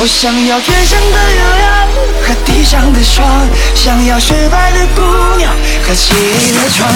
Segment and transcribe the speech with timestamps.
[0.00, 1.88] 我想要天上的月亮
[2.22, 3.26] 和地上的霜
[3.74, 6.88] 想要雪白的姑娘和漆黑的床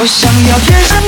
[0.00, 0.99] 我想要天上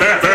[0.00, 0.29] that.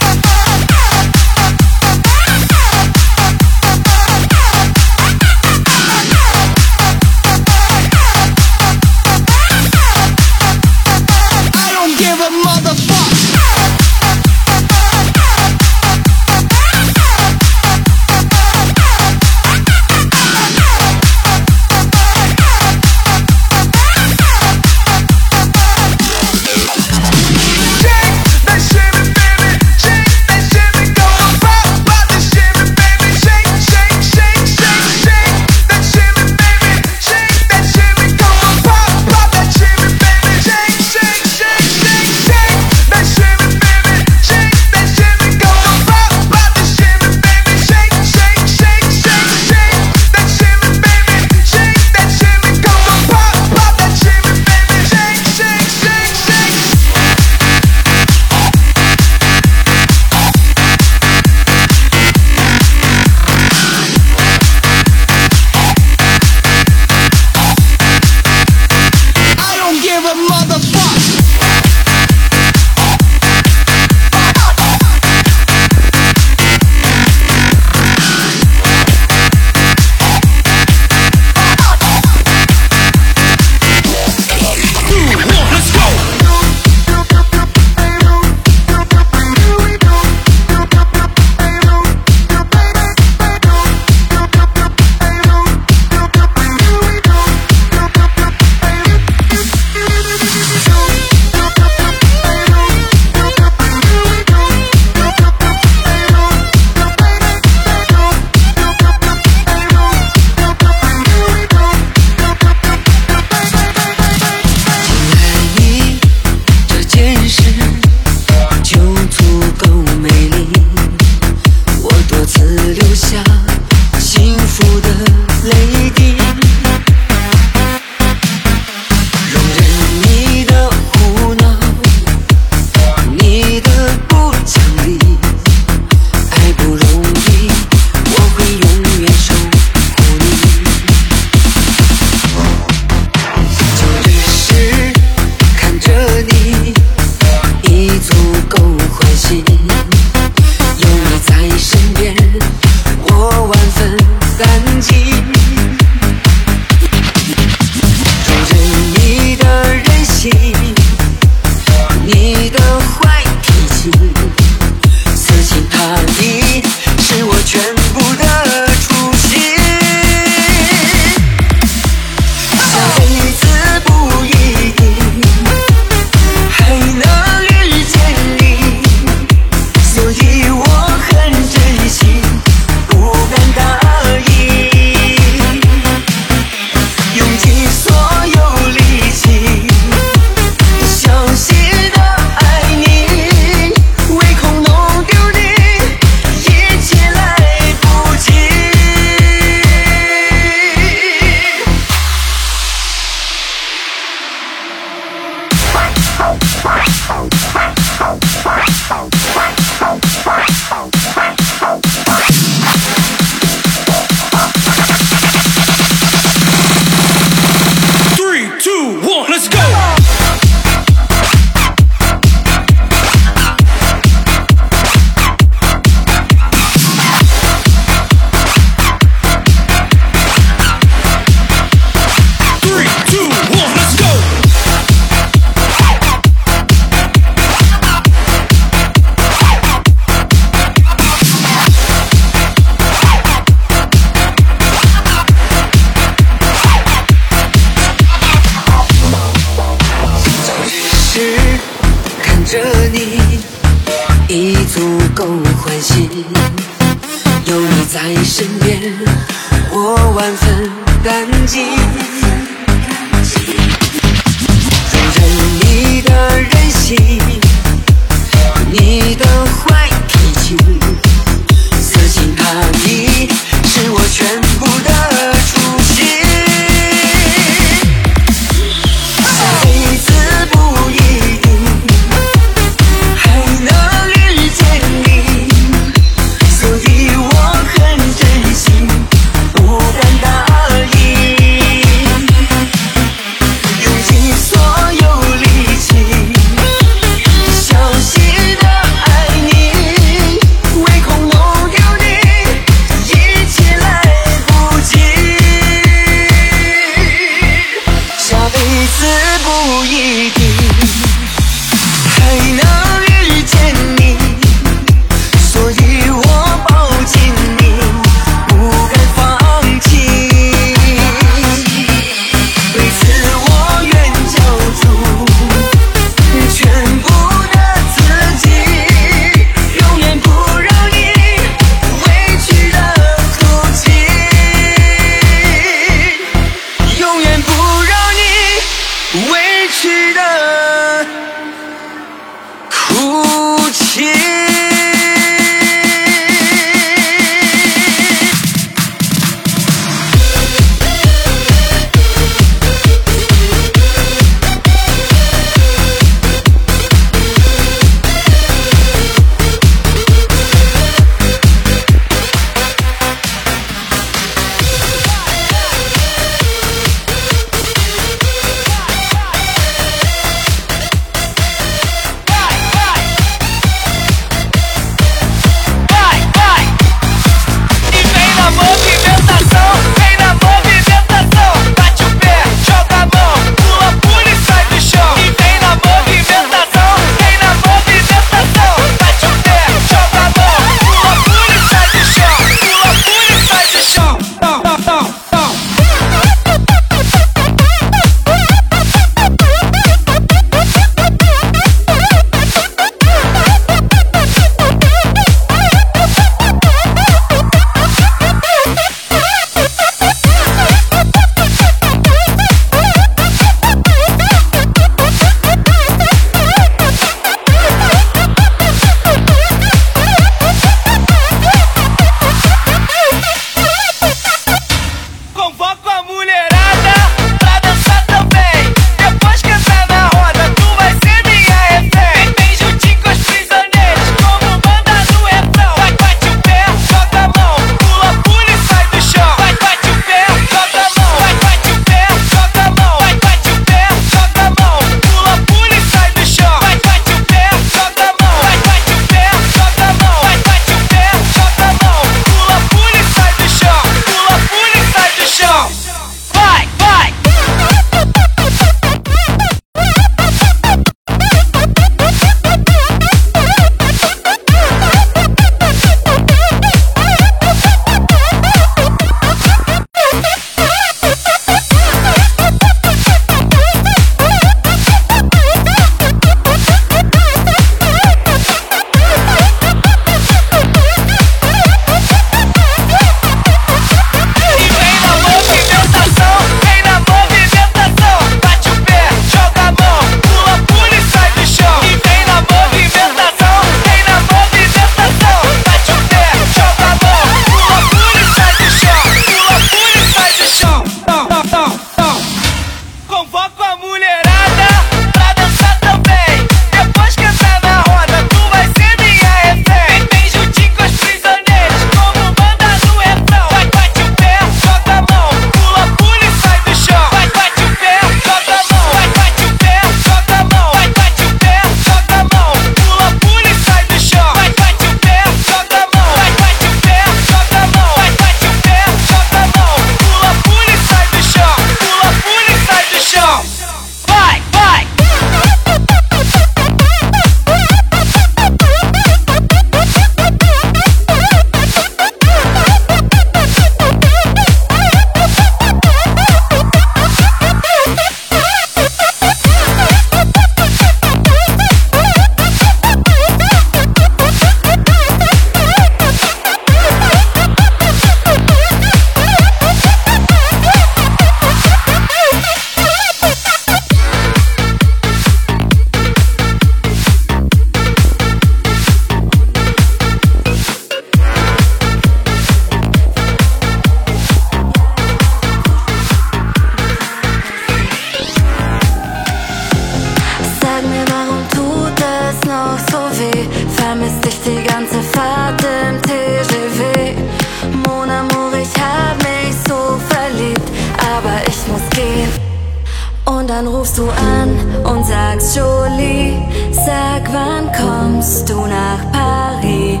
[593.38, 594.50] Und dann rufst du an
[594.82, 600.00] und sagst, Jolie, sag, wann kommst du nach Paris?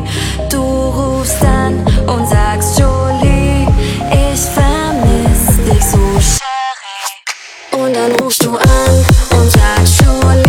[0.50, 3.68] Du rufst an und sagst, Jolie,
[4.10, 7.80] ich vermiss dich so, Sherry.
[7.80, 10.47] Und dann rufst du an und sagst, Jolie.